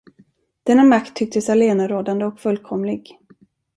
Denna 0.63 0.83
makt 0.83 1.15
tycktes 1.15 1.49
allenarådande 1.49 2.25
och 2.25 2.39
fullkomlig. 2.39 3.19